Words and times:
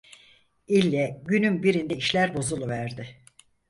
İlle 0.67 1.21
günün 1.25 1.63
birinde 1.63 1.95
işler 1.95 2.33
bozuluverdi. 2.35 3.17